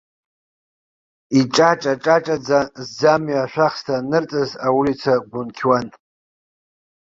[1.39, 2.35] Иҿаҿа-ҿаҿаӡа
[2.87, 5.87] зӡамҩа ашәахсҭа анырҵаз аулица гәынқьуан.